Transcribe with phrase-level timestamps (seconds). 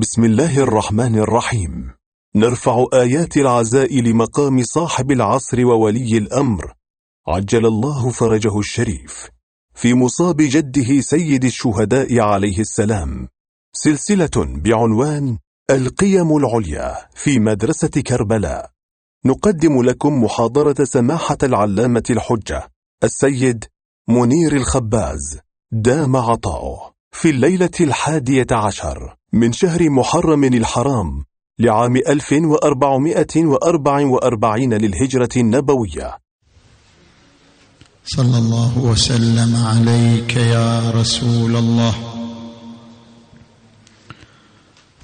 [0.00, 1.92] بسم الله الرحمن الرحيم.
[2.36, 6.74] نرفع آيات العزاء لمقام صاحب العصر وولي الأمر.
[7.28, 9.28] عجل الله فرجه الشريف.
[9.74, 13.28] في مصاب جده سيد الشهداء عليه السلام.
[13.72, 15.38] سلسلة بعنوان
[15.70, 18.70] القيم العليا في مدرسة كربلاء.
[19.24, 22.68] نقدم لكم محاضرة سماحة العلامة الحجة
[23.04, 23.64] السيد
[24.08, 25.38] منير الخباز
[25.72, 29.19] دام عطاؤه في الليلة الحادية عشر.
[29.32, 31.24] من شهر محرم الحرام
[31.58, 36.18] لعام 1444 للهجرة النبوية.
[38.04, 41.94] صلى الله وسلم عليك يا رسول الله.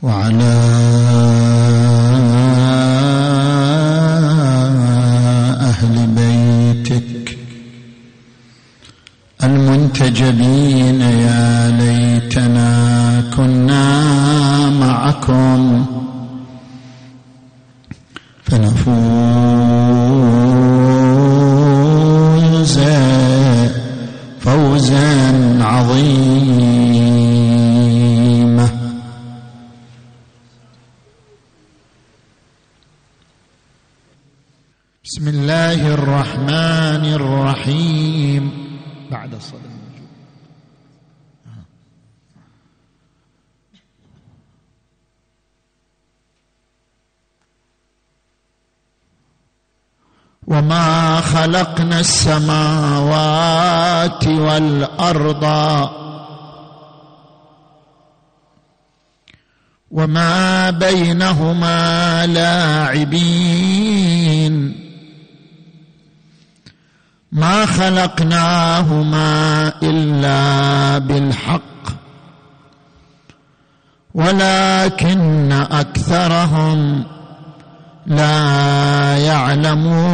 [0.03, 0.57] وعلى
[5.61, 7.39] أهل بيتك
[9.45, 14.16] المنتجبين يا ليتنا كنا
[15.29, 15.87] معكم
[18.43, 18.87] فنفوز
[24.41, 26.67] فوزا عظيما.
[35.05, 38.51] بسم الله الرحمن الرحيم.
[39.11, 39.86] بعد الصلاة.
[50.57, 53.47] وما خلقنا السماوات
[54.27, 55.45] والارض
[59.91, 63.67] وما بينهما لاعبين
[67.33, 69.29] ما خلقناهما
[69.83, 71.63] الا بالحق
[74.15, 77.05] ولكن اكثرهم
[78.07, 80.07] لا يعلمون.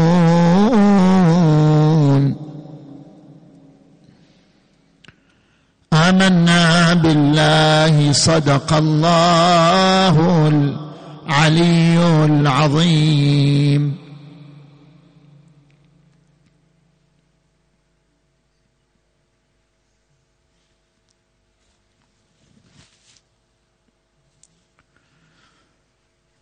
[5.92, 14.01] آمنا بالله صدق الله العلي العظيم.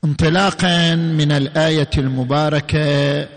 [0.05, 3.29] انطلاقا من الآية المباركة.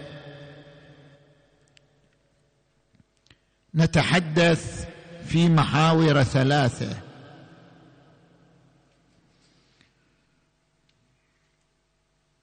[3.75, 4.87] نتحدث
[5.27, 6.97] في محاور ثلاثة.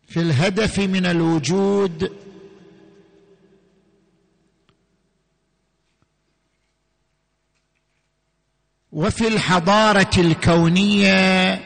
[0.06, 2.12] في الهدف من الوجود
[8.92, 11.60] وفي الحضارة الكونية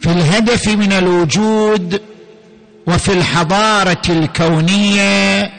[0.00, 2.02] في الهدف من الوجود
[2.86, 5.52] وفي الحضارة الكونية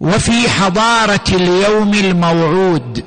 [0.00, 3.04] وفي حضارة اليوم الموعود.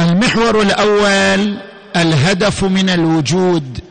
[0.00, 1.58] المحور الأول
[1.96, 3.83] الهدف من الوجود.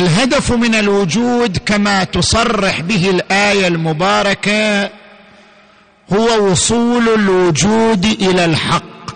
[0.00, 4.90] الهدف من الوجود كما تصرح به الآية المباركة
[6.12, 9.10] هو وصول الوجود إلى الحق.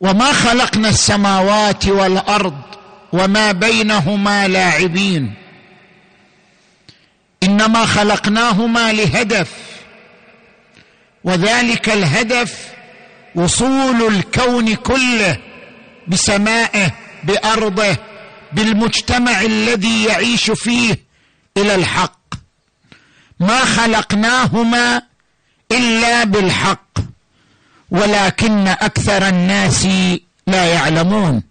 [0.00, 2.60] وما خلقنا السماوات والأرض
[3.12, 5.34] وما بينهما لاعبين.
[7.42, 9.50] إنما خلقناهما لهدف
[11.24, 12.68] وذلك الهدف
[13.34, 15.38] وصول الكون كله
[16.08, 16.90] بسمائه
[17.24, 17.96] بأرضه
[18.52, 20.98] بالمجتمع الذي يعيش فيه
[21.56, 22.34] إلى الحق.
[23.40, 25.02] ما خلقناهما
[25.72, 26.98] إلا بالحق
[27.90, 29.86] ولكن أكثر الناس
[30.46, 31.42] لا يعلمون.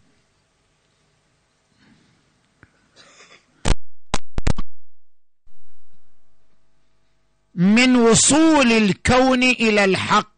[7.56, 10.37] من وصول الكون إلى الحق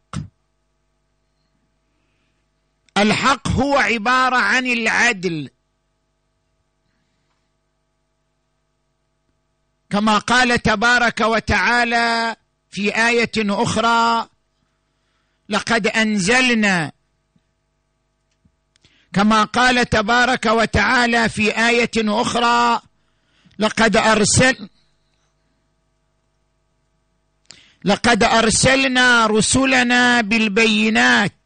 [3.00, 5.50] الحق هو عبارة عن العدل.
[9.90, 12.36] كما قال تبارك وتعالى
[12.70, 14.30] في آية أخرى
[15.50, 16.92] لقد أنزلنا.
[19.14, 22.82] كما قال تبارك وتعالى في آية أخرى
[23.60, 24.70] لقد ارسل
[27.84, 31.39] لقد أرسلنا رسلنا بالبينات.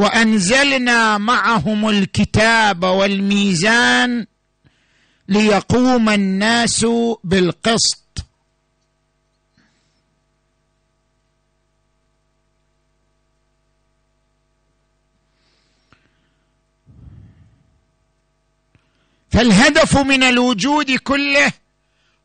[0.00, 4.26] وأنزلنا معهم الكتاب والميزان
[5.28, 6.86] ليقوم الناس
[7.24, 8.00] بالقسط.
[19.30, 21.52] فالهدف من الوجود كله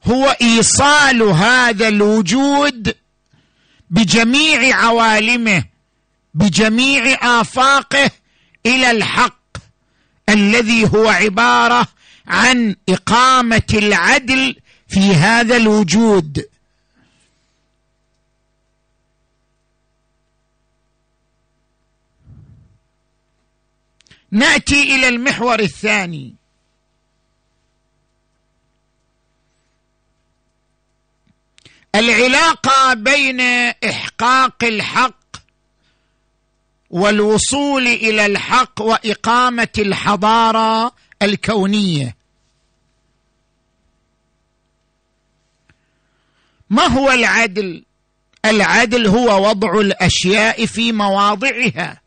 [0.04, 2.96] هو إيصال هذا الوجود
[3.90, 5.75] بجميع عوالمه
[6.36, 8.12] بجميع آفاقه
[8.66, 9.58] إلى الحق
[10.30, 11.88] الذي هو عبارة
[12.28, 14.56] عن إقامة العدل
[14.88, 16.46] في هذا الوجود.
[24.32, 26.36] نأتي إلى المحور الثاني.
[31.96, 33.42] العلاقة بين
[33.90, 35.25] إحقاق الحق
[36.90, 42.16] والوصول إلى الحق وإقامة الحضارة الكونية.
[46.70, 47.84] ما هو العدل؟
[48.46, 52.02] العدل هو وضع الأشياء في مواضعها.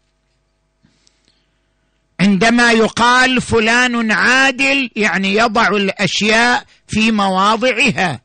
[2.21, 8.21] عندما يقال فلان عادل يعني يضع الأشياء في مواضعها.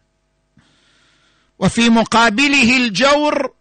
[1.60, 3.54] وفي مقابله الجور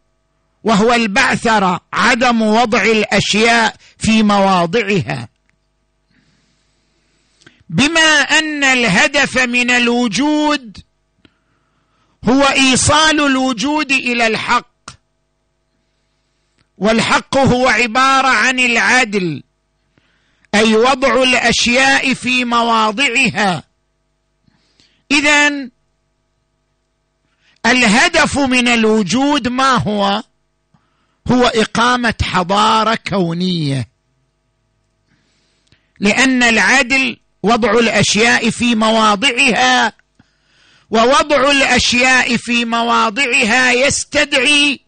[0.64, 5.29] وهو البعثره عدم وضع الأشياء في مواضعها.
[7.70, 10.79] بما أن الهدف من الوجود
[12.25, 14.73] هو إيصال الوجود إلى الحق.
[16.79, 19.43] والحق هو عبارة عن العدل
[20.55, 23.62] أي وضع الأشياء في مواضعها.
[25.11, 25.69] اذا
[27.67, 30.23] الهدف من الوجود ما هو؟
[31.29, 33.89] هو إقامة حضارة كونية.
[36.01, 39.93] لأن العدل وضع الأشياء في مواضعها
[40.91, 44.81] ووضع الأشياء في مواضعها يستدعي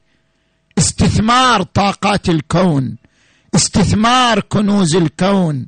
[0.79, 2.97] استثمار طاقات الكون
[3.55, 5.67] استثمار كنوز الكون.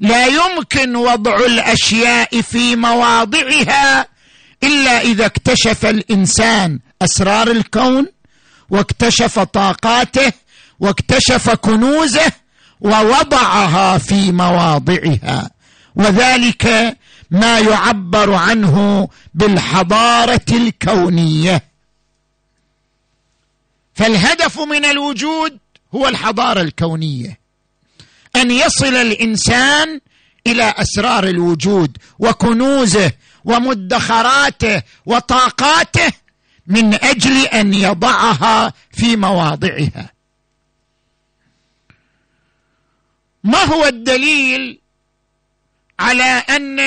[0.00, 4.06] لا يمكن وضع الأشياء في مواضعها
[4.62, 8.06] إلا إذا اكتشف الإنسان أسرار الكون.
[8.72, 10.32] واكتشف طاقاته
[10.80, 12.32] واكتشف كنوزه
[12.80, 15.50] ووضعها في مواضعها.
[15.96, 16.96] وذلك
[17.30, 21.62] ما يعبر عنه بالحضارة الكونية.
[23.94, 25.58] فالهدف من الوجود
[25.94, 27.38] هو الحضارة الكونية.
[28.36, 30.00] أن يصل الإنسان
[30.46, 33.12] إلى أسرار الوجود وكنوزه
[33.44, 36.12] ومدخراته وطاقاته
[36.72, 40.12] من أجل أن يضعها في مواضعها.
[43.44, 44.78] ما هو الدليل
[46.00, 46.80] على أن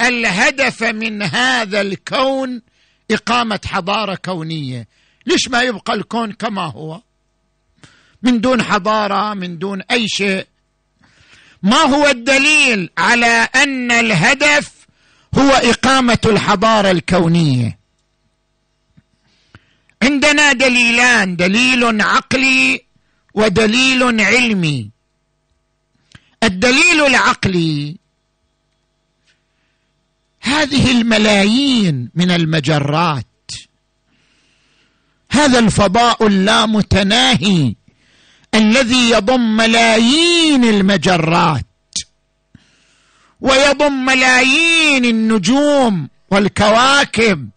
[0.00, 2.62] الهدف من هذا الكون
[3.10, 4.88] إقامة حضارة كونية؟
[5.26, 7.00] ليش ما يبقى الكون كما هو؟
[8.22, 10.46] من دون حضارة من أي شيء.
[11.62, 14.72] ما هو الدليل على أن الهدف
[15.38, 17.81] هو إقامة الحضارة الكونية؟
[20.02, 22.80] عندنا دليلان دليل عقلي
[23.34, 24.90] ودليل علمي.
[26.42, 27.96] الدليل العقلي
[30.40, 33.26] هذه الملايين من المجرات.
[35.30, 37.74] هذا الفضاء اللامتناهي
[38.54, 41.66] الذي يضم ملايين المجرات.
[43.40, 47.51] ويضم ملايين النجوم والكواكب.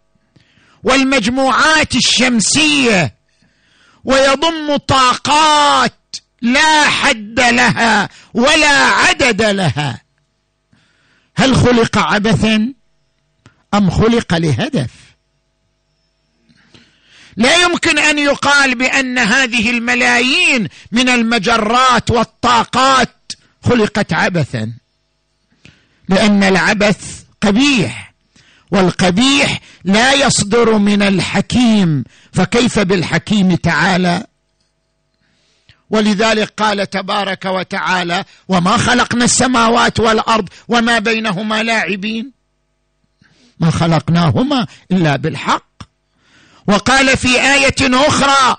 [0.85, 3.15] والمجموعات الشمسية
[4.03, 10.01] ويضم طاقات لا حد لها ولا عدد لها.
[11.37, 12.73] هل خلق عبثا
[13.73, 14.89] أم خلق لهدف؟
[17.37, 23.31] لا يمكن أن يقال بأن هذه الملايين من المجرات والطاقات
[23.63, 24.73] خلقت عبثا
[26.09, 28.14] لأن العبث قبيح.
[28.75, 32.03] والقبيح لا يصدر من الحكيم
[32.33, 34.23] فكيف بالحكيم تعالى؟
[35.89, 42.31] ولذلك قال تبارك وتعالى وما خلقنا السماوات والأرض وما بينهما لاعبين.
[43.59, 45.65] ما خلقناهما إلا بالحق.
[46.67, 48.57] وقال في آية أخرى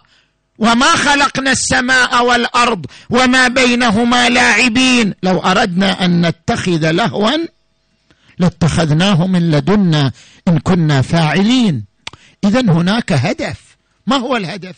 [0.58, 5.14] وما خلقنا السماء والأرض وما بينهما لاعبين.
[5.22, 7.55] لو أردنا أن نتخذ لهوا
[8.38, 10.12] لاتخذناه من لدنا
[10.48, 11.84] إن كنا فاعلين.
[12.44, 13.60] اذا هناك هدف.
[14.06, 14.76] ما هو الهدف؟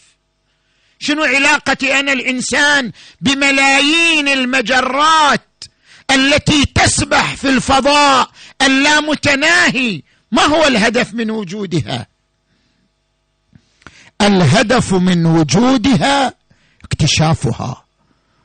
[0.99, 5.65] شنو علاقتي أنا الإنسان بملايين المجرات
[6.11, 8.31] التي تسبح في الفضاء
[8.63, 12.07] اللامتناهي؟ ما هو الهدف من وجودها؟
[14.21, 16.35] الهدف من وجودها
[16.85, 17.85] اكتشافها.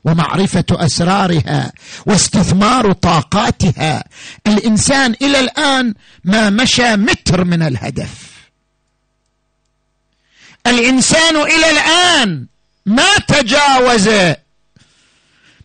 [0.06, 1.72] ومعرفة أسرارها
[2.06, 4.04] واستثمار طاقاتها.
[4.48, 5.94] الإنسان إلى الآن
[6.24, 8.10] ما مشى متر من الهدف.
[10.68, 12.46] الإنسان إلى الآن
[12.86, 14.10] ما تجاوز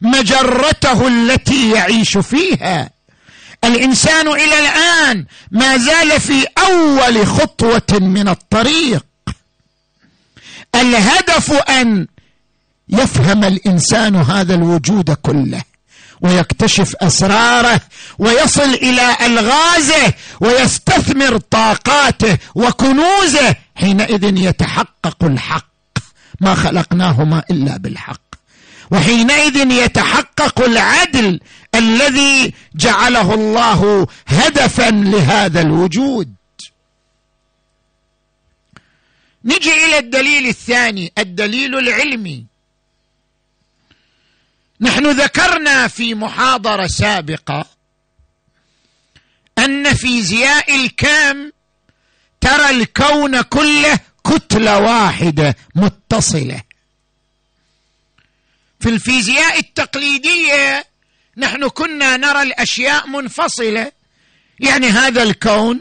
[0.00, 2.90] مجرته التي يعيش فيها.
[3.64, 9.04] الإنسان إلى الآن ما زال في أول خطوة من الطريق.
[10.75, 12.07] الهدف أن
[12.90, 15.62] يفهم الإنسان هذا الوجود كله
[16.21, 17.80] ويكتشف أسراره
[18.18, 25.68] ويصل إلى ألغازه ويستثمر طاقاته وكنوزه حينئذ يتحقق الحق.
[26.40, 28.21] ما خلقناهما إلا بالحق.
[28.90, 31.40] وحينئذ يتحقق العدل
[31.75, 36.35] الذي جعله الله هدفا لهذا الوجود.
[39.45, 42.48] نجي إلى الدليل الثاني الدليل العلمي.
[44.80, 47.66] نحن ذكرنا في محاضرة سابقة
[49.58, 51.50] أن فيزياء الكم
[52.40, 56.62] ترى الكون كله كتلة واحدة متصلة.
[58.80, 60.85] في الفيزياء التقليدية
[61.37, 63.92] نحن كنا نرى الأشياء منفصلة.
[64.61, 65.80] يعني هذا الكون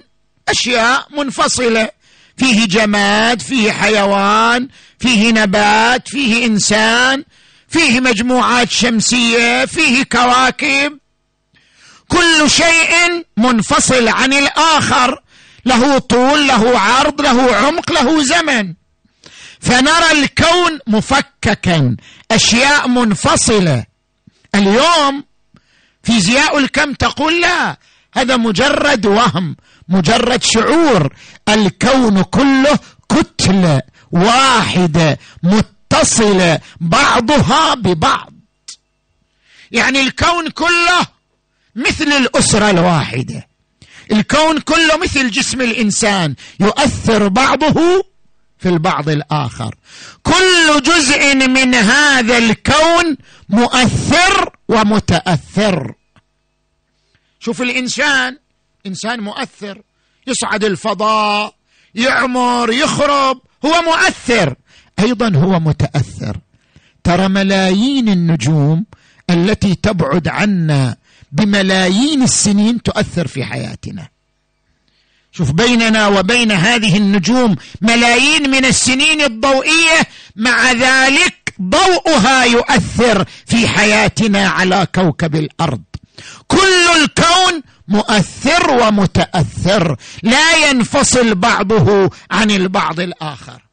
[0.50, 1.90] أشياء منفصلة.
[2.38, 7.24] فيه جماد فيه حيوان فيه نبات فيه إنسان
[7.78, 10.98] فيه مجموعات شمسية فيه كواكب.
[12.08, 15.22] كل شيء منفصل عن الآخر.
[15.66, 18.74] له طول له عرض له عمق له زمن.
[19.60, 21.96] فنرى الكون مفككا
[22.32, 23.86] أشياء منفصلة.
[24.56, 25.24] اليوم
[26.04, 27.78] فيزياء الكم تقول لا
[28.14, 29.56] هذا مجرد وهم
[29.90, 31.14] مجرد شعور.
[31.50, 32.80] الكون كله
[33.10, 33.82] كتلة
[34.12, 35.20] واحدة
[35.94, 38.34] متصلة بعضها ببعض.
[39.72, 41.08] يعني الكون كله
[41.76, 43.48] مثل الأسرة الواحدة.
[44.12, 46.36] الكون كله مثل جسم الإنسان.
[46.60, 48.06] يؤثر بعضه
[48.60, 49.76] في البعض الآخر.
[50.24, 53.18] كل جزء من هذا الكون
[53.50, 55.94] مؤثر ومتأثر.
[57.40, 58.38] شوف الإنسان
[58.86, 59.82] إنسان مؤثر.
[60.28, 61.56] يصعد الفضاء
[61.96, 64.56] يعمر يخرب هو مؤثر.
[65.00, 66.38] أيضا هو متأثر.
[67.04, 68.86] ترى ملايين النجوم
[69.30, 70.96] التي تبعد عنا
[71.32, 74.08] بملايين السنين تؤثر في حياتنا.
[75.32, 80.00] شوف بيننا وبين هذه النجوم ملايين من السنين الضوئية
[80.36, 85.82] مع ذلك ضوءها يؤثر في حياتنا على كوكب الأرض.
[86.48, 93.67] كل الكون مؤثر ومتأثر لا ينفصل بعضه عن البعض الآخر.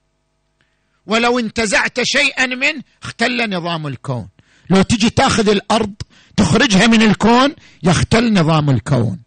[1.06, 4.28] ولو انتزعت شيئا منه اختل نظام الكون.
[4.70, 5.94] لو تجي تأخذ الأرض
[6.36, 9.18] تخرجها من الكون يختل نظام الكون.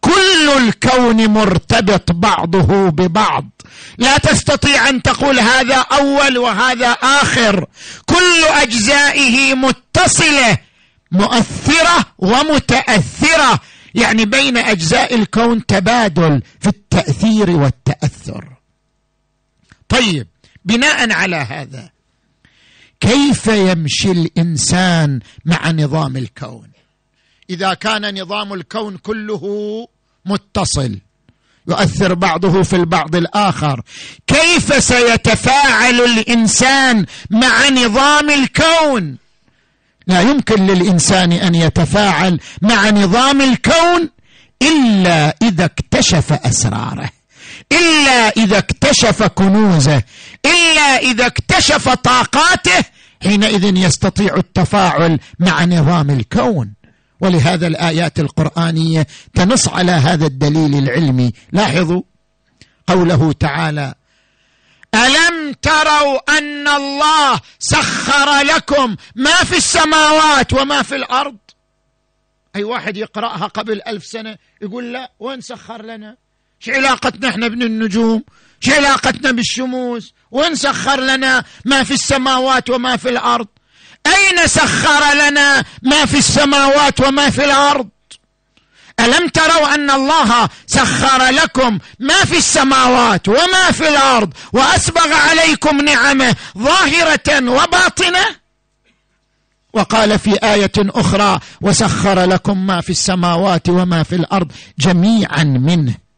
[0.00, 3.50] كل الكون مرتبط بعضه ببعض.
[3.98, 7.66] لا تستطيع أن تقول هذا أول وهذا آخر.
[8.06, 10.58] كل أجزائه متصلة
[11.12, 13.60] مؤثرة ومتأثرة.
[13.94, 18.44] يعني بين أجزاء الكون تبادل في التأثير والتأثر.
[19.88, 20.26] طيب
[20.64, 21.90] بناء على هذا
[23.00, 26.70] كيف يمشي الإنسان مع نظام الكون؟
[27.50, 29.42] إذا كان نظام الكون كله
[30.26, 30.98] متصل
[31.68, 33.82] يؤثر بعضه في البعض الآخر
[34.26, 39.16] كيف سيتفاعل الإنسان مع نظام الكون؟
[40.06, 44.10] لا يمكن للإنسان أن يتفاعل مع نظام الكون
[44.62, 47.10] إلا إذا اكتشف أسراره.
[47.72, 50.02] إلا إذا اكتشف كنوزه
[50.46, 52.84] إلا إذا اكتشف طاقاته
[53.22, 56.74] حينئذ يستطيع التفاعل مع نظام الكون.
[57.20, 61.32] ولهذا الآيات القرآنية تنص على هذا الدليل العلمي.
[61.52, 62.02] لاحظوا
[62.86, 63.94] قوله تعالى
[64.94, 71.36] ألم تروا أن الله سخر لكم ما في السماوات وما في الأرض؟
[72.56, 76.16] أي واحد يقرأها قبل ألف سنة يقول لا وين سخر لنا؟
[76.60, 78.24] شو علاقتنا إحنا بن النجوم
[78.60, 83.46] شو علاقتنا بالشموس؟ وين سخر لنا ما في السماوات وما في الأرض؟
[84.06, 87.88] أين سخر لنا ما في السماوات وما في الأرض؟
[89.00, 96.36] ألم تروا أن الله سخر لكم ما في السماوات وما في الأرض وأسبغ عليكم نعمه
[96.58, 98.40] ظاهرة وباطنة؟
[99.72, 106.09] وقال في آية أخرى وسخر لكم ما في السماوات وما في الأرض جميعا منه.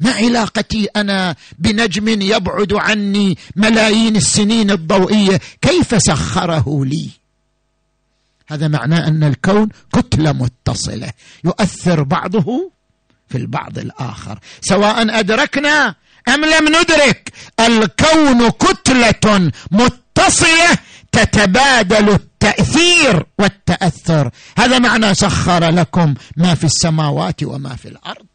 [0.00, 7.10] ما علاقتي أنا بنجم يبعد عني ملايين السنين الضوئية؟ كيف سخره لي؟
[8.46, 11.12] هذا معناه أن الكون كتلة متصلة
[11.44, 12.70] يؤثر بعضه
[13.28, 14.38] في البعض الآخر.
[14.60, 15.94] سواء أدركنا
[16.28, 20.78] أم لم ندرك الكون كتلة متصلة
[21.12, 24.30] تتبادل التأثير والتأثر.
[24.58, 28.26] هذا معنى سخر لكم ما في السماوات وما في الأرض.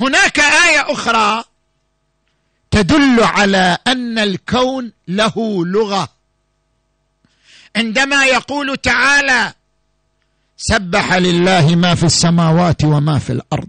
[0.00, 1.44] هناك آية أخرى
[2.70, 6.08] تدل على أن الكون له لغة.
[7.76, 9.52] عندما يقول تعالى
[10.56, 13.68] سبح لله ما في السماوات وما في الأرض.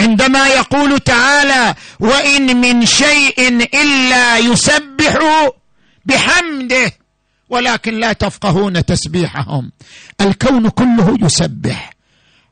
[0.00, 5.18] عندما يقول تعالى وإن من شيء إلا يسبح
[6.04, 6.92] بحمده
[7.48, 9.72] ولكن لا تفقهون تسبيحهم.
[10.20, 11.95] الكون كله يسبح.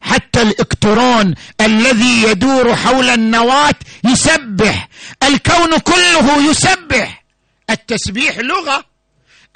[0.04, 4.88] حتى الالكترون الذي يدور حول النواة يسبح.
[5.23, 7.25] الكون كله يسبح.
[7.70, 8.84] التسبيح لغة.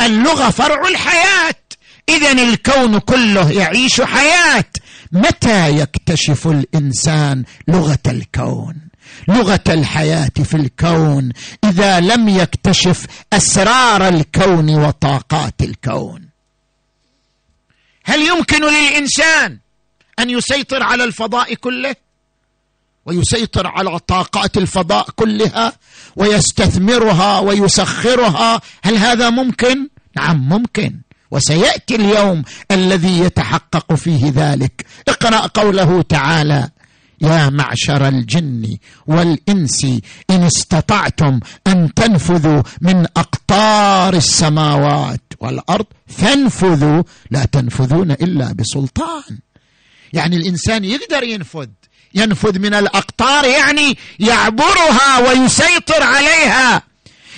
[0.01, 1.55] اللغة فرع الحياة.
[2.09, 4.65] اذا الكون كله يعيش حياة.
[5.13, 8.77] متى يكتشف الإنسان لغة الكون؟
[9.29, 11.33] لغة الحياة في الكون.
[11.65, 16.29] إذا لم يكتشف أسرار الكون وطاقات الكون.
[18.05, 19.59] هل يمكن للإنسان
[20.19, 21.95] أن يسيطر على الفضاء كله
[23.07, 25.73] ويسيطر على طاقات الفضاء كلها
[26.17, 28.61] ويستثمرها ويسخرها.
[28.83, 31.01] هل هذا ممكن؟ نعم ممكن.
[31.31, 34.87] وسيأتي اليوم الذي يتحقق فيه ذلك.
[35.09, 36.69] اقرأ قوله تعالى
[37.21, 39.85] يا معشر الجن والإنس
[40.31, 49.39] إن استطعتم أن تنفذوا من أقطار السماوات والأرض فانفذوا لا تنفذون إلا بسلطان.
[50.13, 51.69] يعني الإنسان يقدر ينفذ
[52.15, 56.83] ينفذ من الأقطار يعني يعبرها ويسيطر عليها.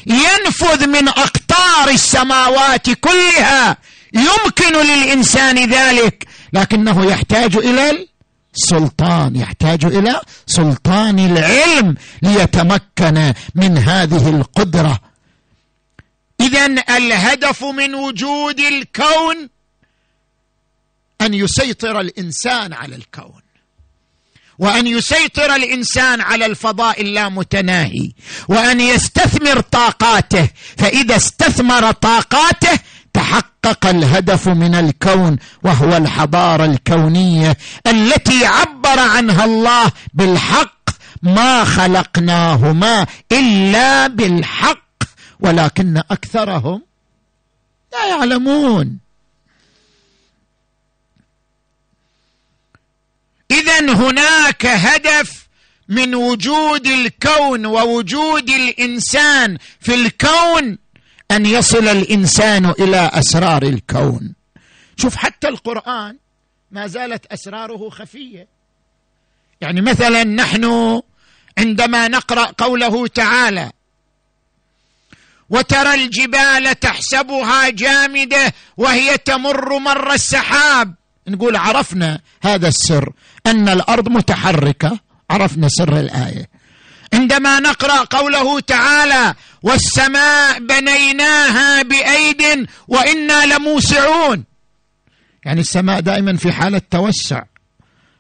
[0.07, 3.77] ينفذ من أقطار السماوات كلها.
[4.14, 8.07] يمكن للإنسان ذلك لكنه يحتاج إلى
[8.57, 15.01] السلطان يحتاج إلى سلطان العلم ليتمكن من هذه القدرة.
[16.40, 16.66] اذا
[16.97, 19.49] الهدف من وجود الكون
[21.20, 23.40] أن يسيطر الإنسان على الكون
[24.59, 28.12] وأن يسيطر الإنسان على الفضاء اللامتناهي
[28.48, 32.78] وأن يستثمر طاقاته فإذا استثمر طاقاته
[33.12, 37.56] تحقق الهدف من الكون وهو الحضارة الكونية
[37.87, 40.90] التي عبر عنها الله بالحق
[41.22, 44.78] ما خلقناهما إلا بالحق
[45.40, 46.83] ولكن أكثرهم
[47.92, 48.98] لا يعلمون.
[53.51, 55.49] اذا هناك هدف
[55.89, 60.79] من وجود الكون ووجود الإنسان في الكون
[61.31, 64.35] أن يصل الإنسان إلى أسرار الكون.
[64.97, 66.19] شوف حتى القرآن
[66.71, 68.49] ما زالت أسراره خفية.
[69.61, 71.01] يعني مثلا نحن
[71.59, 73.71] عندما نقرأ قوله تعالى
[75.51, 80.95] وترى الجبال تحسبها جامدة وهي تمر مر السحاب
[81.28, 83.12] نقول عرفنا هذا السر
[83.46, 84.98] أن الأرض متحركة.
[85.30, 86.48] عرفنا سر الآية.
[87.14, 94.44] عندما نقرأ قوله تعالى والسماء بنيناها بأيد وإنا لموسعون.
[95.44, 97.42] يعني السماء دائما في حالة توسع.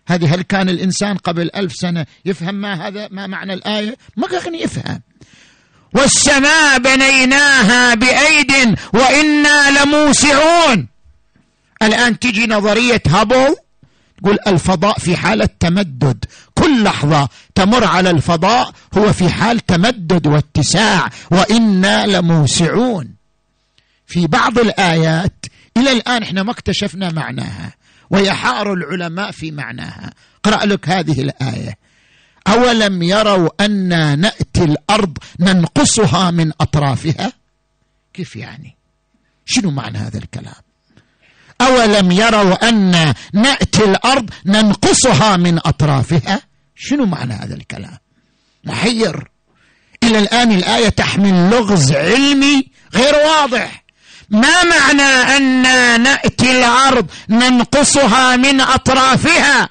[0.08, 4.54] هذه هل كان الإنسان قبل ألف سنة يفهم ما هذا ما معنى الآية؟ ما كان
[4.54, 5.00] يفهم.
[5.94, 10.88] والسماء بنيناها بأيد وإنا لموسعون.
[11.82, 13.56] الآن تجي نظرية هابل
[14.18, 16.24] تقول الفضاء في حالة تمدد.
[16.54, 23.14] كل لحظة تمر على الفضاء هو في حال تمدد واتساع وإنا لموسعون.
[24.06, 27.74] في بعض الآيات إلى الآن إحنا ما اكتشفنا معناها
[28.10, 30.12] ويحار العلماء في معناها.
[30.44, 31.78] اقرأ لك هذه الآية.
[32.48, 37.32] أولم يروا أنا نأتي الأرض ننقصها من أطرافها؟
[38.14, 38.76] كيف يعني؟
[39.44, 40.54] شنو معنى هذا الكلام؟
[41.60, 46.40] أولم يروا أن نأتي الأرض ننقصها من أطرافها؟
[46.74, 47.98] شنو معنى هذا الكلام؟
[48.64, 49.30] محير
[50.02, 53.84] إلى الآن الآية تحمل لغز علمي غير واضح.
[54.30, 55.62] ما معنى أن
[56.02, 59.68] نأتي الأرض ننقصها من أطرافها؟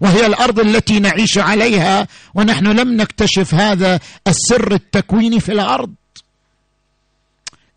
[0.00, 5.94] وهي الأرض التي نعيش عليها ونحن لم نكتشف هذا السر التكويني في الأرض.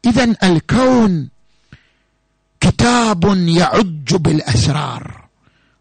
[0.06, 1.30] اذا الكون
[2.88, 5.28] كتاب يعج بالاسرار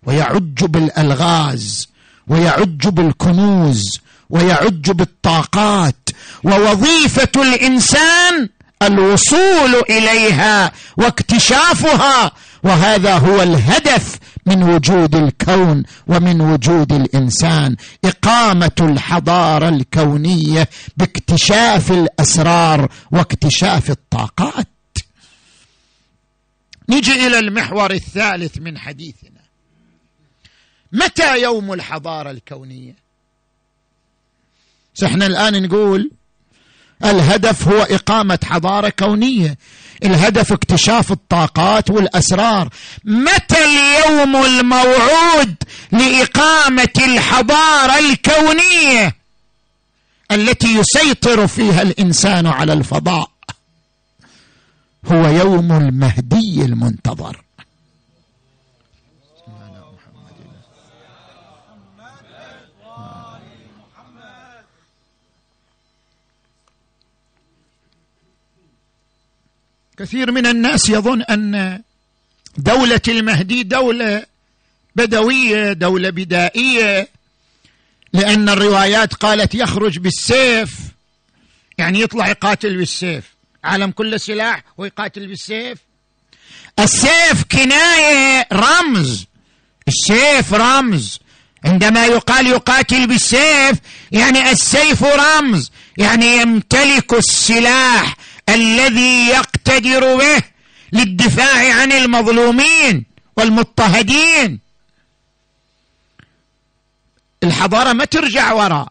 [0.06, 1.88] ويعج بالألغاز
[2.28, 6.08] ويعج بالكنوز ويعج بالطاقات
[6.44, 8.48] ووظيفة الإنسان
[8.82, 20.68] الوصول إليها واكتشافها وهذا هو الهدف من وجود الكون ومن وجود الإنسان إقامة الحضارة الكونية
[20.96, 24.75] باكتشاف الأسرار واكتشاف الطاقات.
[26.88, 29.40] نجي إلى المحور الثالث من حديثنا.
[30.92, 32.94] متى يوم الحضارة الكونية؟
[35.04, 36.10] إحنا الآن نقول
[37.04, 39.58] الهدف هو إقامة حضارة كونية.
[40.04, 42.68] الهدف اكتشاف الطاقات والأسرار.
[43.04, 45.54] متى اليوم الموعود
[45.92, 49.16] لإقامة الحضارة الكونية
[50.32, 53.35] التي يسيطر فيها الإنسان على الفضاء؟
[55.06, 57.42] هو يوم المهدي المنتظر.
[69.98, 71.82] كثير من الناس يظن أن
[72.56, 74.26] دولة المهدي دولة
[74.96, 77.08] بدوية دولة بدائية
[78.12, 80.78] لأن الروايات قالت يخرج بالسيف
[81.78, 83.35] يعني يطلع يقاتل بالسيف.
[83.66, 85.78] عالم كله سلاح ويقاتل بالسيف.
[86.78, 89.26] السيف كناية رمز.
[89.88, 91.18] السيف رمز.
[91.64, 93.78] عندما يقال يقاتل بالسيف
[94.12, 98.16] يعني السيف رمز يعني يمتلك السلاح
[98.48, 100.42] الذي يقتدر به
[100.92, 104.60] للدفاع عن المظلومين والمضطهدين.
[107.42, 108.88] الحضارة ما ترجع وراء.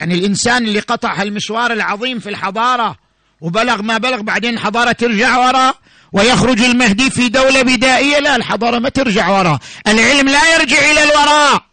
[0.00, 3.05] يعني الإنسان اللي قطع هالمشوار العظيم في الحضارة
[3.40, 5.76] وبلغ ما بلغ بعدين الحضارة ترجع وراء
[6.12, 8.18] ويخرج المهدي في دولة بدائية.
[8.18, 11.64] لا الحضارة ما ترجع وراء العلم لا يرجع إلى الوراء.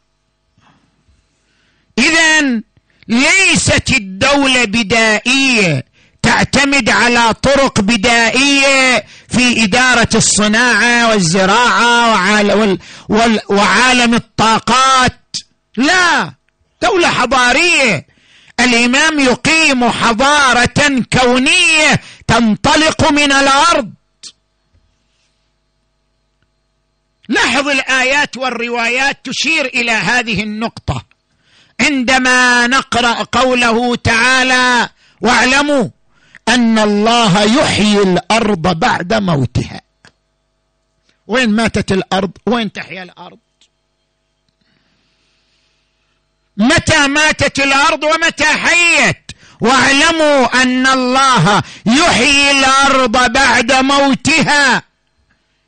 [1.97, 2.61] اذا
[3.07, 5.85] ليست الدولة بدائية
[6.21, 12.11] تعتمد على طرق بدائية في إدارة الصناعة والزراعة
[13.49, 15.19] وعالم الطاقات.
[15.77, 16.33] لا
[16.81, 18.12] دولة حضارية.
[18.59, 23.93] الإمام يقيم حضارة كونية تنطلق من الأرض.
[27.29, 31.05] لاحظ الآيات والروايات تشير إلى هذه النقطة.
[31.81, 34.89] عندما نقرأ قوله تعالى
[35.21, 35.89] واعلموا
[36.47, 39.81] أن الله يحيي الأرض بعد موتها.
[41.27, 43.37] وين ماتت الأرض؟ وين تحيا الأرض؟
[46.57, 54.83] متى ماتت الأرض ومتى حيت؟ واعلموا أن الله يحيي الأرض بعد موتها.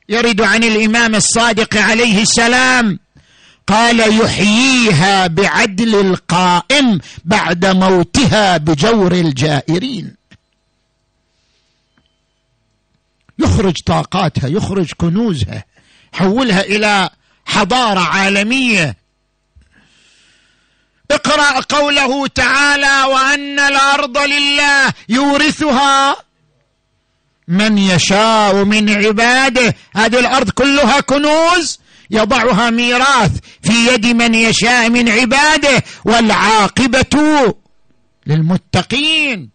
[0.09, 2.99] يرد عن الإمام الصادق عليه السلام
[3.67, 10.15] قال يحييها بعدل القائم بعد موتها بجور الجائرين.
[13.39, 15.65] يخرج طاقاتها يخرج كنوزها
[16.13, 17.09] حولها إلى
[17.45, 19.04] حضارة عالمية.
[21.11, 26.15] اقرأ قوله تعالى وأن الأرض لله يورثها
[27.47, 29.75] من يشاء من عباده.
[29.95, 31.79] هذه الأرض كلها كنوز
[32.11, 37.53] يضعها ميراث في يد من يشاء من عباده والعاقبة
[38.27, 39.49] للمتقين.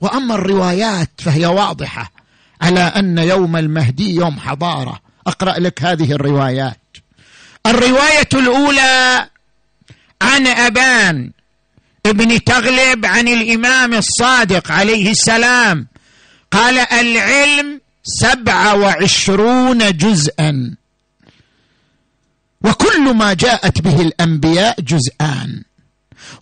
[0.00, 2.12] وأما الروايات فهي واضحة
[2.62, 5.00] على أن يوم المهدي يوم حضارة.
[5.26, 6.80] أقرأ لك هذه الروايات.
[7.70, 9.28] الرواية الأولى
[10.22, 11.30] عن أبان
[12.06, 15.86] ابن تغلب عن الإمام الصادق عليه السلام
[16.50, 20.76] قال العلم سبعه وعشرون جزءا.
[22.64, 25.62] وكل ما جاءت به الأنبياء جزءان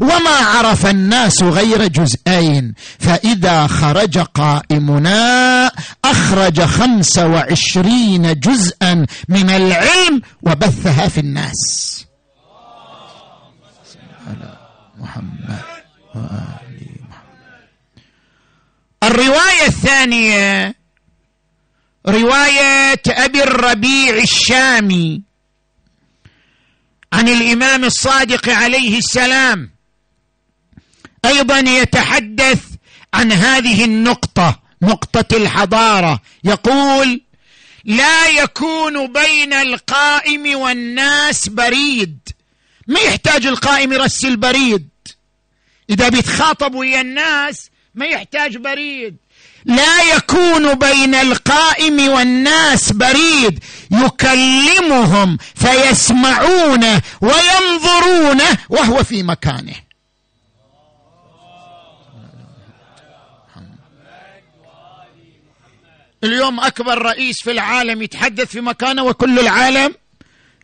[0.00, 5.70] وما عرف الناس غير جزئين فإذا خرج قائمنا
[6.04, 12.04] أخرج خمس وعشرين جزءا من العلم وبثها في الناس.
[14.26, 14.56] على
[14.98, 15.62] محمد
[16.14, 17.68] وآل محمد.
[19.02, 20.74] الرواية الثانية
[22.08, 25.22] رواية أبي الربيع الشامي
[27.12, 29.73] عن الإمام الصادق عليه السلام.
[31.24, 32.60] أيضا يتحدث
[33.14, 36.20] عن هذه النقطة نقطة الحضارة.
[36.44, 37.20] يقول
[37.84, 42.18] لا يكون بين القائم والناس بريد.
[42.86, 44.88] ما يحتاج القائم يرسل بريد.
[45.90, 49.16] إذا بيتخاطب ويا الناس ما يحتاج بريد.
[49.64, 53.64] لا يكون بين القائم والناس بريد.
[53.90, 59.74] يكلمهم فيسمعونه وينظرونه وهو في مكانه.
[66.24, 69.94] اليوم أكبر رئيس في العالم يتحدث في مكانه وكل العالم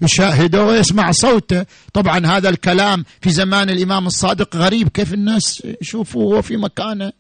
[0.03, 1.67] يشاهده ويسمع صوته.
[1.93, 4.89] طبعا هذا الكلام في زمان الإمام الصادق غريب.
[4.89, 7.13] كيف الناس يشوفوه في مكانه؟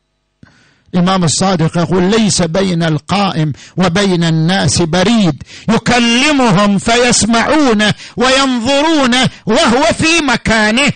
[0.94, 5.42] الإمام الصادق يقول ليس بين القائم وبين الناس بريد.
[5.68, 10.92] يكلمهم فيسمعونه وينظرونه وهو في مكانه.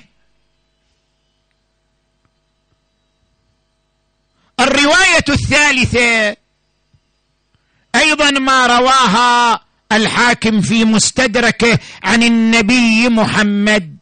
[4.61, 6.44] الرواية الثالثة
[7.95, 9.61] أيضا ما رواها
[9.93, 13.97] الحاكم في مستدركه عن النبي محمد.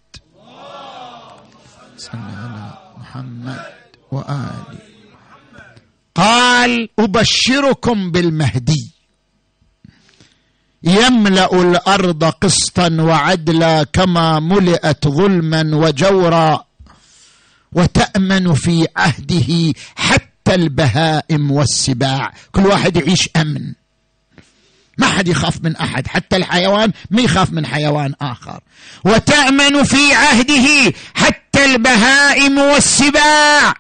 [2.98, 3.64] محمد
[4.12, 4.64] وآله
[6.14, 8.92] قال أبشركم بالمهدي.
[10.82, 16.64] يملأ الأرض قسطا وعدلا كما ملئت ظلما وجورا
[17.72, 22.32] وتأمن في عهده حتى البهائم والسباع.
[22.52, 23.72] كل واحد يعيش أمن.
[24.98, 28.60] ما حد يخاف من أحد حتى الحيوان ما يخاف من حيوان آخر.
[29.04, 33.74] وتأمن في عهده حتى البهائم والسباع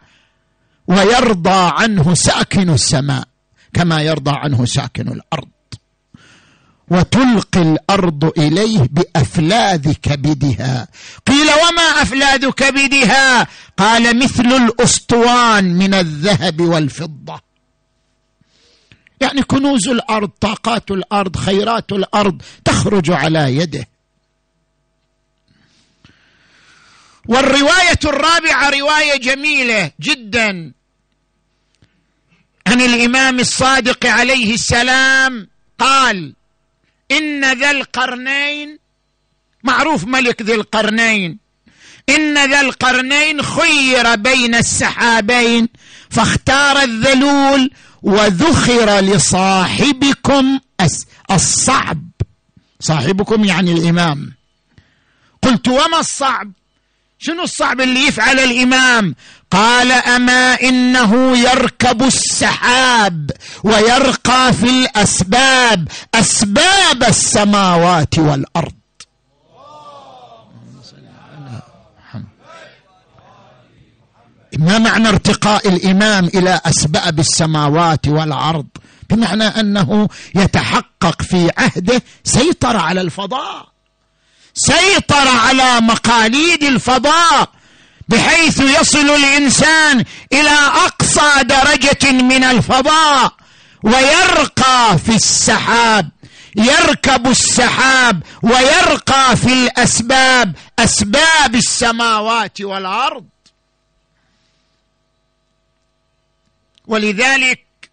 [0.86, 3.24] ويرضى عنه ساكن السماء
[3.74, 5.48] كما يرضى عنه ساكن الأرض.
[6.90, 10.88] وتلقي الأرض إليه بافلاذ كبدها
[11.26, 13.46] قيل وما افلاذ كبدها
[13.76, 17.51] قال مثل الأسطوان من الذهب والفضة.
[19.22, 23.88] يعني كنوز الأرض طاقات الأرض خيرات الأرض تخرج على يده.
[27.28, 30.72] والرواية الرابعة رواية جميلة جدا
[32.66, 35.48] عن الإمام الصادق عليه السلام.
[35.78, 36.34] قال
[37.10, 38.78] إن ذا القرنين
[39.62, 41.38] معروف ملك ذي القرنين.
[42.08, 45.68] إن ذا القرنين خير بين السحابين
[46.10, 47.70] فاختار الذلول
[48.02, 50.60] وذخر لصاحبكم
[51.30, 52.02] الصعب.
[52.80, 54.32] صاحبكم يعني الإمام.
[55.42, 56.52] قلت وما الصعب؟
[57.18, 59.14] شنو الصعب اللي يفعل الإمام؟
[59.50, 63.30] قال أما إنه يركب السحاب
[63.64, 68.81] ويرقى في الأسباب أسباب السماوات والأرض.
[74.58, 78.66] ما معنى ارتقاء الامام إلى أسباب السماوات والأرض؟
[79.10, 83.66] بمعنى أنه يتحقق في عهده سيطر على الفضاء.
[84.54, 87.48] سيطر على مقاليد الفضاء
[88.08, 90.50] بحيث يصل الإنسان إلى
[90.86, 93.32] أقصى درجة من الفضاء
[93.82, 96.10] ويرقى في السحاب
[96.56, 103.24] يركب السحاب ويرقى في الأسباب أسباب السماوات والأرض.
[106.86, 107.90] ولذلك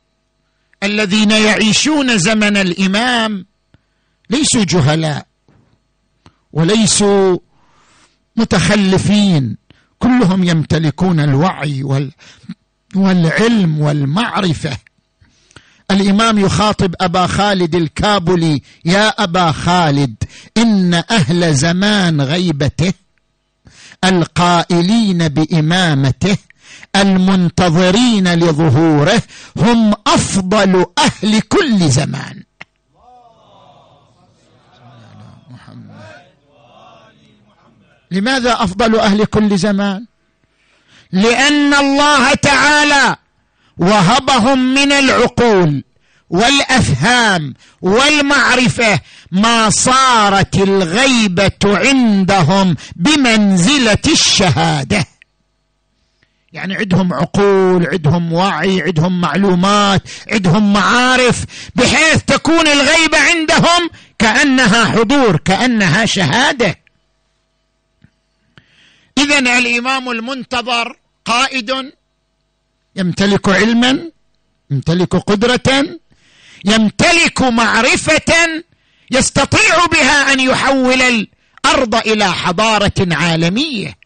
[0.83, 3.45] الذين يعيشون زمن الإمام
[4.29, 5.27] ليسوا جهلاء
[6.53, 7.37] وليسوا
[8.35, 9.57] متخلفين
[9.99, 12.11] كلهم يمتلكون الوعي وال
[12.95, 14.77] والعلم والمعرفة.
[15.91, 20.15] الإمام يخاطب أبا خالد الكابلي يا أبا خالد
[20.57, 22.93] إن أهل زمان غيبته
[24.03, 26.37] القائلين بإمامته
[26.95, 29.21] المنتظرين لظهوره
[29.57, 32.43] هم أفضل أهل كل زمان.
[38.11, 40.05] لماذا أفضل أهل كل زمان؟
[41.11, 43.15] لأن الله تعالى
[43.77, 45.83] وهبهم من العقول
[46.29, 48.99] والأفهام والمعرفة
[49.31, 55.05] ما صارت الغيبة عندهم بمنزلة الشهادة.
[56.53, 65.37] يعني عندهم عقول عندهم وعي عندهم معلومات عندهم معارف بحيث تكون الغيبه عندهم كأنها حضور
[65.37, 66.79] كأنها شهادة.
[69.17, 71.91] اذا الإمام المنتظر قائد
[72.95, 74.11] يمتلك علما
[74.71, 75.99] يمتلك قدره
[76.65, 78.63] يمتلك معرفة
[79.11, 83.98] يستطيع بها أن يحول الأرض إلى حضارة عالمية.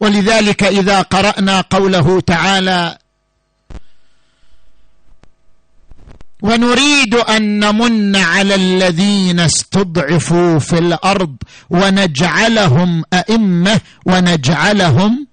[0.00, 2.98] ولذلك إذا قرأنا قوله تعالى
[6.42, 11.36] ونريد أن نمن على الذين استضعفوا في الأرض
[11.70, 15.26] ونجعلهم أئمة ونجعلهم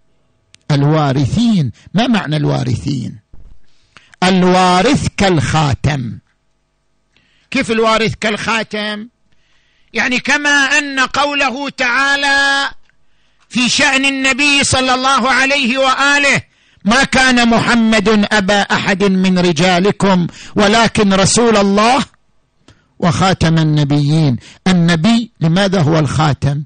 [0.71, 1.71] الوارثين.
[1.93, 3.19] ما معنى الوارثين؟
[4.23, 6.19] الوارث كالخاتم.
[7.51, 9.07] كيف الوارث كالخاتم؟
[9.93, 12.69] يعني كما أن قوله تعالى
[13.55, 16.41] في شأن النبي صلى الله عليه وآله.
[16.85, 22.05] ما كان محمد أبا أحد من رجالكم ولكن رسول الله
[22.99, 24.37] وخاتم النبيين.
[24.67, 26.63] النبي لماذا هو الخاتم؟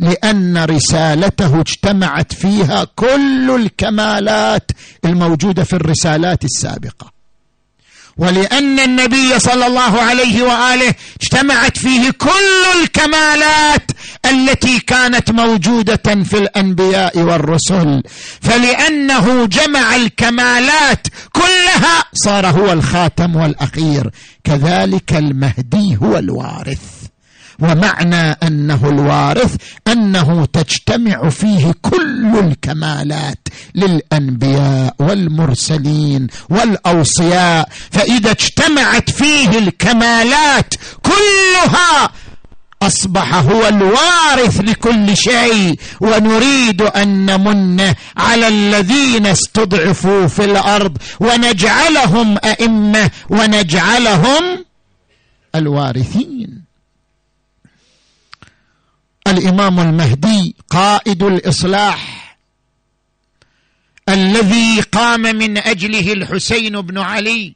[0.00, 4.70] لأن رسالته اجتمعت فيها كل الكمالات
[5.04, 7.15] الموجودة في الرسالات السابقة.
[8.18, 13.90] ولأن النبي صلى الله عليه وآله اجتمعت فيه كل الكمالات
[14.26, 18.02] التي كانت موجودة في الأنبياء والرسل.
[18.40, 24.10] فلأنه جمع الكمالات كلها صار هو الخاتم والأخير.
[24.44, 27.05] كذلك المهدي هو الوارث.
[27.60, 29.56] ومعنى أنه الوارث
[29.88, 37.68] أنه تجتمع فيه كل الكمالات للأنبياء والمرسلين والأوصياء.
[37.90, 42.10] فإذا اجتمعت فيه الكمالات كلها
[42.82, 45.78] أصبح هو الوارث لكل شيء.
[46.00, 54.64] ونريد أن نمن على الذين استضعفوا في الأرض ونجعلهم أئمة ونجعلهم
[55.54, 56.65] الوارثين.
[59.26, 62.36] الإمام المهدي قائد الإصلاح
[64.08, 67.54] الذي قام من أجله الحسين بن علي.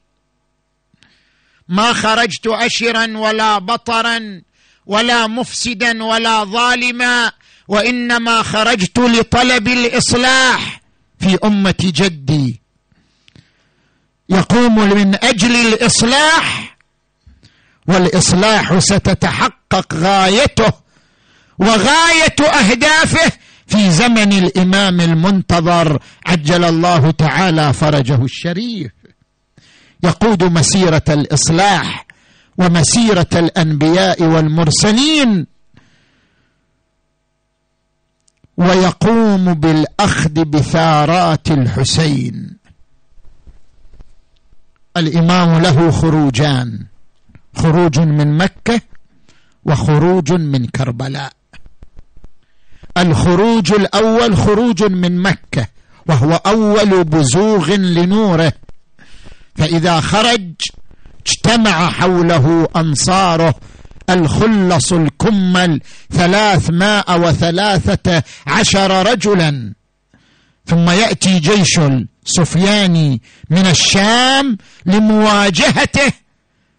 [1.68, 4.42] ما خرجت أشرا ولا بطرا
[4.87, 7.33] ولا مفسدا ولا ظالما
[7.68, 10.80] وإنما خرجت لطلب الإصلاح
[11.20, 12.61] في أمة جدي.
[14.28, 16.76] يقوم من أجل الإصلاح
[17.88, 20.72] والإصلاح ستتحقق غايته
[21.61, 23.33] وغاية أهدافه
[23.66, 28.92] في زمن الإمام المنتظر عجل الله تعالى فرجه الشريف.
[30.05, 32.07] يقود مسيرة الإصلاح
[32.59, 35.46] ومسيرة الأنبياء والمرسلين.
[38.57, 42.57] ويقوم بالأخذ بثارات الحسين.
[44.96, 46.87] الإمام له خروجان
[47.57, 48.81] خروج من مكة
[49.64, 51.39] وخروج من كربلاء.
[53.00, 55.66] الخروج الأول خروج من مكة
[56.06, 58.52] وهو أول بزوغ لنوره.
[59.56, 60.52] فإذا خرج
[61.26, 63.54] اجتمع حوله أنصاره
[64.10, 65.80] الخلص الكمل
[66.12, 69.72] ثلاثمائة وثلاثة عشر رجلا.
[70.66, 71.80] ثم يأتي جيش
[72.26, 76.12] السفياني من الشام لمواجهته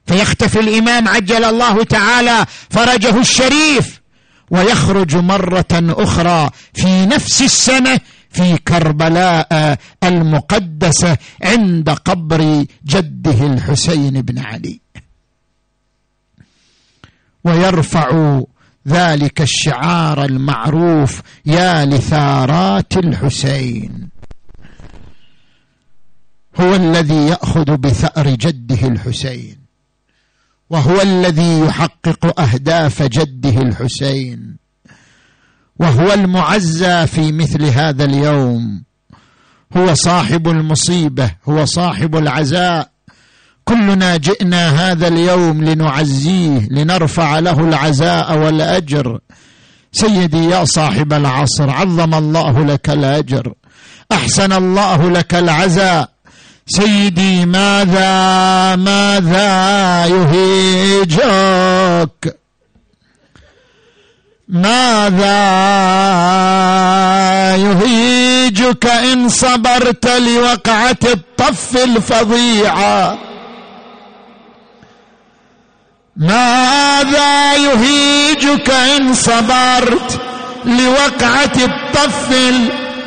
[0.08, 4.01] فيختفي الإمام عجل الله تعالى فرجه الشريف.
[4.52, 14.80] ويخرج مرة أخرى في نفس السنة في كربلاء المقدسة عند قبر جده الحسين بن علي.
[17.44, 18.42] ويرفع
[18.88, 24.10] ذلك الشعار المعروف يا لثارات الحسين.
[26.60, 29.61] هو الذي يأخذ بثأر جده الحسين.
[30.72, 34.58] وهو الذي يحقق أهداف جده الحسين.
[35.80, 38.84] وهو المعزى في مثل هذا اليوم.
[39.78, 42.90] هو صاحب المصيبة هو صاحب العزاء.
[43.64, 49.20] كلنا جئنا هذا اليوم لنعزيه لنرفع له العزاء والأجر.
[49.92, 53.54] سيدي يا صاحب العصر عظم الله لك الأجر.
[54.12, 56.10] أحسن الله لك العزاء.
[56.76, 61.22] سيدي ماذا ماذا يهيجك؟
[64.48, 65.42] ماذا
[67.56, 73.18] يهيجك إن صبرت لوقعة الطف الفظيعه
[76.16, 80.20] ماذا يهيجك إن صبرت
[80.66, 82.32] لوقعة الطف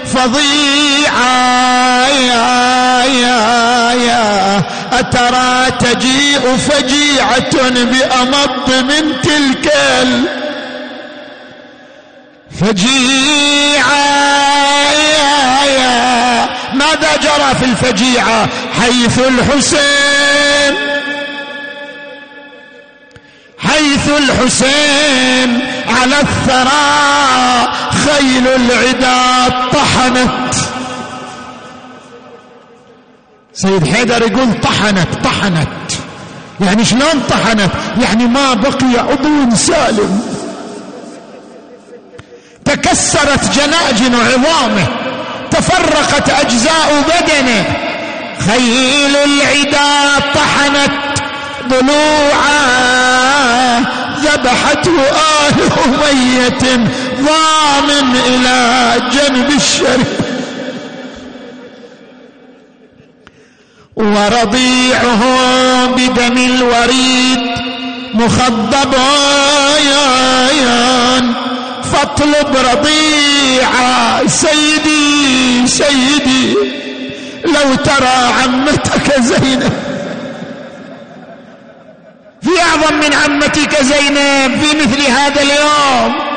[0.06, 4.62] فظيعة يا يا يا.
[4.92, 9.72] أترى تجيء فجيعة بأمض من تلك
[12.60, 14.04] فجيعة
[14.92, 16.48] يا يا.
[16.74, 18.48] ماذا جرى في الفجيعة؟
[18.80, 20.74] حيث الحسين
[23.58, 27.33] حيث الحسين على الثرى
[28.04, 30.54] خيل العدا طحنت.
[33.54, 35.92] سيد حيدر يقول طحنت طحنت.
[36.60, 40.22] يعني شلون طحنت؟ يعني ما بقي عضو سالم.
[42.64, 44.86] تكسرت جناجن عظامه
[45.54, 47.64] وتفرقت أجزاء بدنه.
[48.46, 50.92] خيل العدا طحنت
[51.68, 52.64] ضلوعا
[54.20, 55.00] ذبحته
[55.46, 56.88] آل أمية.
[57.26, 60.24] ضامن إلى جنب الشريف.
[63.96, 65.22] ورضيعه
[65.86, 67.42] بدم الوريد
[68.14, 68.94] مخضب
[71.92, 76.54] فاطلب رضيعا سيدي سيدي
[77.44, 79.72] لو ترى عمتك زينب.
[82.42, 86.33] في أعظم من عمتك زينب في مثل هذا اليوم.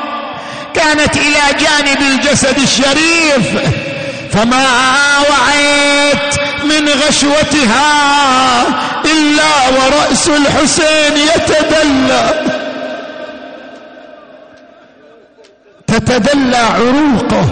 [0.77, 3.45] كانت إلى جانب الجسد الشريف
[4.31, 4.65] فما
[5.29, 7.87] وعيت من غشوتها
[9.05, 12.23] إلا ورأس الحسين يتدلى.
[15.87, 17.45] تتدلى عروقه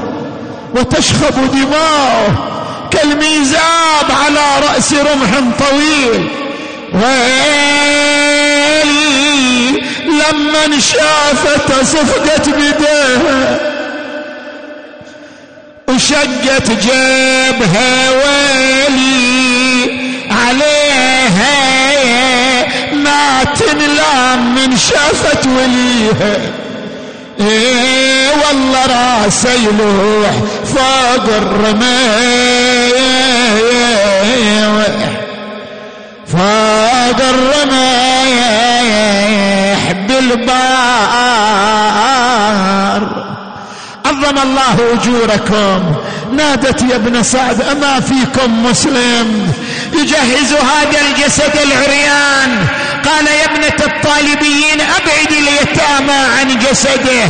[0.75, 2.51] وتشخب دماؤه
[2.91, 6.29] كالميزاب على رأس رمح طويل.
[6.93, 7.94] ويلي
[10.15, 13.59] لما انشافت صفقت بديها
[15.89, 19.25] وشقت جيبها ويلي
[20.31, 21.55] عليها
[22.93, 26.37] ما تنلام من شافت وليها.
[27.39, 30.31] إيه والله راسه يلوح
[30.75, 32.55] فوق الرمايح
[36.27, 37.19] فوق
[38.35, 38.85] الرمايح
[40.07, 40.55] بالبار.
[44.05, 45.95] عظم الله أجوركم.
[46.31, 49.53] نادت يا ابن سعد أما فيكم مسلم؟
[49.93, 52.67] يجهز هذا الجسد العريان.
[53.05, 57.29] قال يا ابنة الطالبيين أبعد اليتامى عن جسده.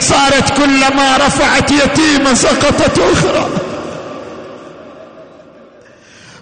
[0.00, 3.48] صارت كلما رفعت يتيمة سقطت أخرى.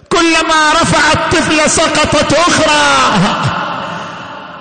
[0.09, 3.52] كلما رفعت طفل سقطت أخرى.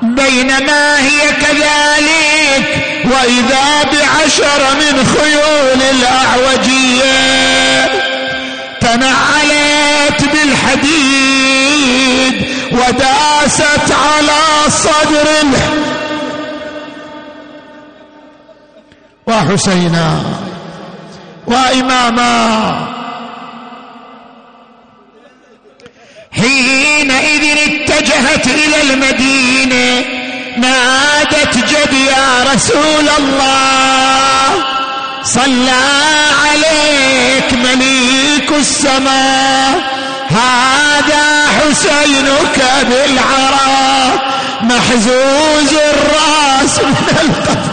[0.02, 7.86] بينما هي كذلك وإذا بعشر من خيول الأعوجية
[8.80, 11.72] تنعلت بالحديد
[12.72, 15.28] وداست على صدر
[19.26, 20.22] وحسينا
[21.46, 22.91] وإماما
[26.42, 30.04] حينئذ اتجهت إلى المدينة
[30.58, 34.64] نادت جد يا رسول الله
[35.24, 35.82] صلى
[36.44, 39.92] عليك مليك السماء
[40.30, 44.20] هذا حسينك بالعرى
[44.62, 47.71] محزوز الرأس من القفر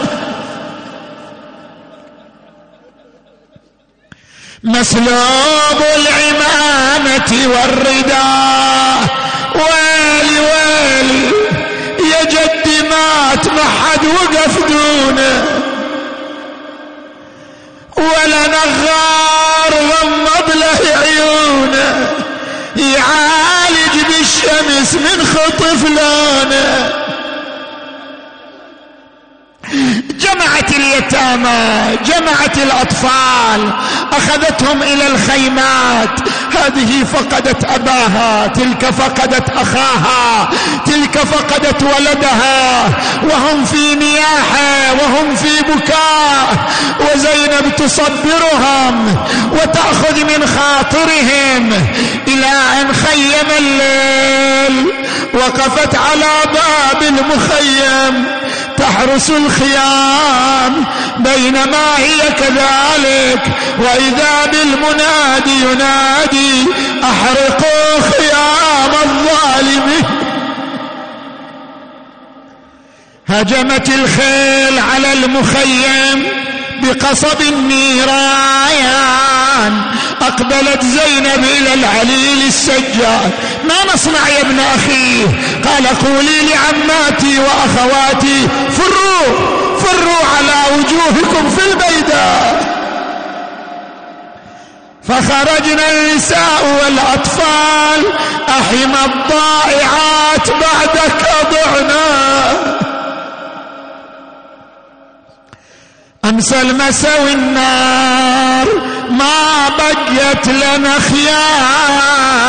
[4.64, 9.00] مسلوب العمامة والرداء
[9.54, 11.30] ويلي ويلي
[12.10, 15.44] يا جدي مات ما حد وقف دونه.
[17.96, 22.10] ولا نغار غمض له عيونه.
[22.76, 27.00] يعالج بالشمس من خطف لونه.
[30.20, 33.72] جمعت اليتامى جمعت الأطفال
[34.12, 36.20] أخذتهم إلى الخيمات.
[36.56, 40.50] هذه فقدت أباها تلك فقدت أخاها
[40.86, 42.88] تلك فقدت ولدها.
[43.22, 46.70] وهم في نياحة وهم في بكاء.
[47.00, 49.16] وزينب تصبرهم
[49.52, 51.72] وتأخذ من خاطرهم
[52.28, 54.92] إلى أن خيم الليل.
[55.34, 58.39] وقفت على باب المخيم.
[58.80, 60.84] تحرس الخيام
[61.18, 63.42] بينما هي كذلك
[63.78, 66.66] وإذا بالمنادي ينادي
[67.04, 70.04] احرقوا خيام الظالمين
[73.28, 76.26] هجمت الخيل على المخيم
[76.82, 78.62] بقصب النيران
[80.20, 83.30] أقبلت زينب إلى العليل السجاد.
[83.68, 85.24] ما نصنع يا ابن أخي؟
[85.68, 88.48] قال قولي لعماتي وأخواتي
[88.78, 89.50] فروا
[89.80, 92.70] فروا على وجوهكم في البيداء
[95.08, 98.12] فخرجنا النساء والأطفال
[98.48, 102.52] أحم الضائعات بعدك ضعنا
[106.24, 108.66] امسى المسا والنار
[109.10, 112.40] ما بقيت لنا خيام.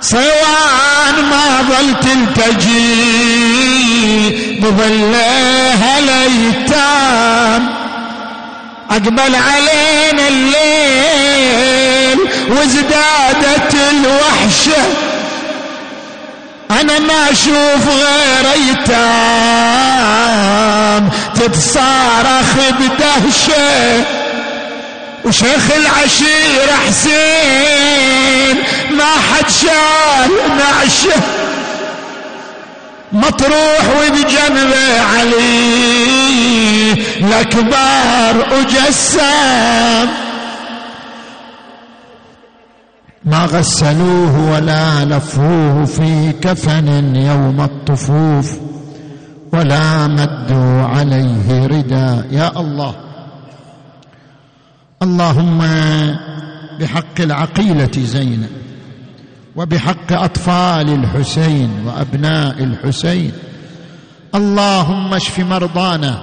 [0.00, 3.36] صوان ما ظل تلتجي
[4.60, 7.62] بظلها الايتام
[8.90, 12.18] أقبل علينا الليل
[12.50, 14.84] وازدادت الوحشة.
[16.70, 19.16] أنا ما أشوف غير أيتام.
[21.34, 24.15] تتصارخ بدهشة.
[25.26, 28.56] وشيخ العشير حسين
[28.98, 31.20] ما حد شال نعشه.
[33.12, 40.08] مطروح وبجنبه علي الأكبر وجسام.
[43.24, 48.52] ما غسلوه ولا لفوه في كفن يوم الطفوف
[49.52, 53.05] ولا مدوا عليه رداء يا الله.
[55.02, 55.58] اللهم
[56.80, 58.50] بحق العقيلة زينب
[59.56, 63.32] وبحق أطفال الحسين وأبناء الحسين.
[64.34, 66.20] اللهم اشف مرضانا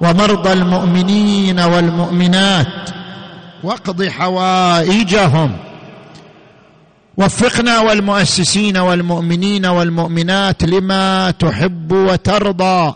[0.00, 2.90] ومرضى المؤمنين والمؤمنات
[3.62, 5.56] واقض حوائجهم
[7.16, 12.94] وفقنا والمؤسسين والمؤمنين والمؤمنات لما تحب وترضى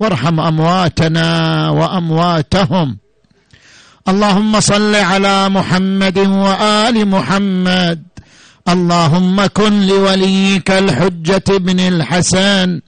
[0.00, 2.98] وارحم أمواتنا وأمواتهم.
[4.08, 8.02] اللهم صل على محمد وآل محمد.
[8.68, 12.80] اللهم كن لوليك الحجة بن الحسن.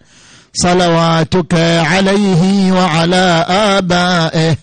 [0.55, 1.55] صلواتك
[1.87, 4.57] عليه وعلى آبائه.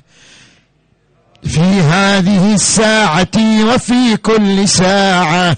[1.43, 5.57] في هذه الساعة وفي كل ساعة.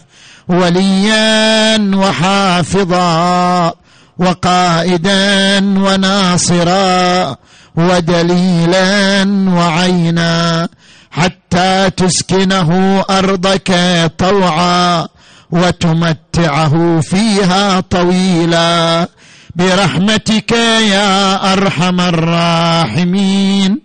[0.50, 3.74] وليا وحافظا.
[4.18, 7.36] وقائدا وناصرا.
[7.76, 10.70] ودليلا وعينا.
[11.14, 13.72] حتى تسكنه أرضك
[14.18, 15.08] طوعا
[15.52, 19.08] وتمتعه فيها طويلا.
[19.56, 20.52] برحمتك
[20.92, 23.80] يا أرحم الراحمين.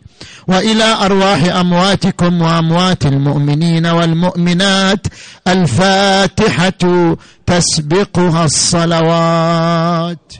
[0.48, 5.06] وإلى أرواح أمواتكم وأموات المؤمنين والمؤمنات
[5.48, 7.16] الفاتحة
[7.46, 10.32] تسبقها الصلوات.